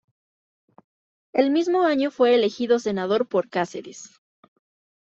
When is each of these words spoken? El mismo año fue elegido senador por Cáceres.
El 1.31 1.51
mismo 1.51 1.83
año 1.83 2.09
fue 2.09 2.33
elegido 2.33 2.79
senador 2.79 3.27
por 3.29 3.51
Cáceres. 3.51 4.19